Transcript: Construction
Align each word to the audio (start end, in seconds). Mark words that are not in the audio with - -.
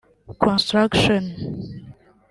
Construction 0.45 1.25